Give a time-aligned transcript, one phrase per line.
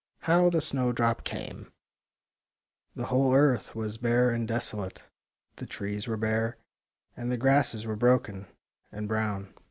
[0.21, 1.71] HOW THE SNOWDROP CAME
[2.95, 5.03] The whole earth was bare and desolate.
[5.57, 6.57] The trees were bare,
[7.15, 8.47] and the grasses were broken
[8.91, 9.53] and brown.